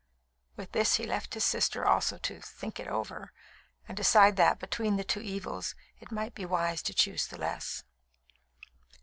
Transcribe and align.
With 0.55 0.71
this 0.71 0.95
he 0.95 1.05
left 1.05 1.35
his 1.35 1.43
sister 1.45 1.85
also 1.85 2.17
to 2.17 2.41
"think 2.41 2.79
it 2.79 2.87
over," 2.87 3.31
and 3.87 3.95
decide 3.95 4.35
that, 4.37 4.57
between 4.57 4.97
two 5.03 5.21
evils, 5.21 5.75
it 5.99 6.11
might 6.11 6.33
be 6.33 6.43
wise 6.43 6.81
to 6.81 6.93
choose 6.95 7.27
the 7.27 7.37
less. 7.37 7.83